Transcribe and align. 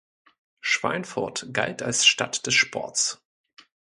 Schweinfurt 0.61 1.49
galt 1.53 1.83
als 1.83 2.07
"Stadt 2.07 2.47
des 2.47 2.55
Sports". 2.55 3.21